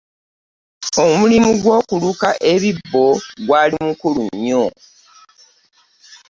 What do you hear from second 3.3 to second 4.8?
gwali mukulu nnyo.